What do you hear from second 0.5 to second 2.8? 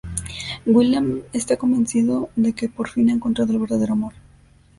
William está convencido de que